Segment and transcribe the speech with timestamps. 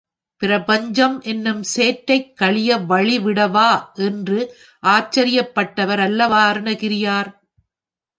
[0.41, 3.67] பிரபஞ்சம் என்னும் சேற்றைக் கழிய வழி விட்டவா
[4.01, 4.39] என்று
[4.83, 7.29] ஆச்சரியப்பட்டவர் அல்லவா அருணகிரியார்?